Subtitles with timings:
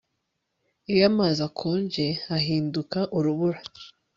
[0.91, 2.07] Iyo amazi akonje
[2.37, 3.59] ahinduka urubura